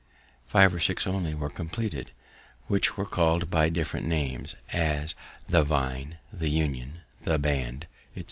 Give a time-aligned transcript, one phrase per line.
[0.47, 2.09] Five or six only were compleated,
[2.65, 5.13] which were called by different names, as
[5.47, 7.85] the Vine, the Union, the Band,
[8.15, 8.19] etc.